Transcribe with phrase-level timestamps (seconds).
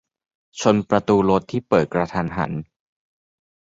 [0.61, 2.51] -ชนประตูรถที่เปิดกระทันหัน